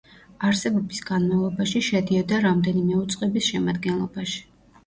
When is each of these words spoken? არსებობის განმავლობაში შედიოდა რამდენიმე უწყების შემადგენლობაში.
არსებობის 0.45 1.01
განმავლობაში 1.09 1.81
შედიოდა 1.89 2.39
რამდენიმე 2.47 2.99
უწყების 3.05 3.51
შემადგენლობაში. 3.53 4.43